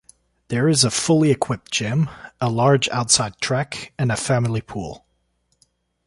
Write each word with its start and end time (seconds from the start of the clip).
There 0.47 0.67
is 0.67 0.83
a 0.83 0.89
fully 0.89 1.29
equipped 1.29 1.69
gym, 1.69 2.09
a 2.39 2.49
large 2.49 2.89
outside 2.89 3.39
track, 3.39 3.93
and 3.99 4.11
a 4.11 4.15
family 4.17 4.61
pool. 4.61 5.05